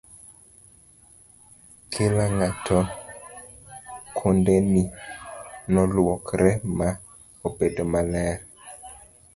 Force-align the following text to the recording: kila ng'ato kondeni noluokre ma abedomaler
kila 1.91 2.25
ng'ato 2.37 2.79
kondeni 4.17 4.83
noluokre 5.73 6.49
ma 6.77 6.89
abedomaler 7.47 8.37